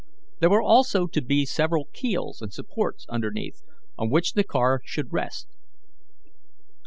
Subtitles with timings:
[0.39, 3.61] There were also to be several keels and supports underneath,
[3.99, 5.47] on which the car should rest.